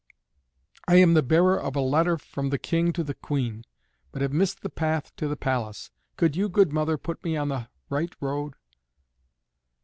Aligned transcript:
"I 0.87 0.95
am 0.95 1.13
the 1.13 1.21
bearer 1.21 1.61
of 1.61 1.75
a 1.75 1.79
letter 1.79 2.17
from 2.17 2.49
the 2.49 2.57
King 2.57 2.91
to 2.93 3.03
the 3.03 3.13
Queen, 3.13 3.65
but 4.11 4.23
have 4.23 4.33
missed 4.33 4.63
the 4.63 4.69
path 4.71 5.15
to 5.17 5.27
the 5.27 5.37
palace. 5.37 5.91
Could 6.17 6.35
you, 6.35 6.49
good 6.49 6.73
mother, 6.73 6.97
put 6.97 7.23
me 7.23 7.37
on 7.37 7.49
the 7.49 7.67
right 7.91 8.15
road?" 8.19 8.55